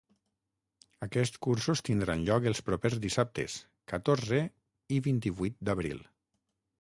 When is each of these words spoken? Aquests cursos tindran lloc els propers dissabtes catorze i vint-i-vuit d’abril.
Aquests 1.07 1.41
cursos 1.47 1.83
tindran 1.89 2.23
lloc 2.29 2.47
els 2.51 2.63
propers 2.69 2.97
dissabtes 3.03 3.57
catorze 3.93 4.41
i 4.97 4.99
vint-i-vuit 5.09 5.63
d’abril. 5.71 6.03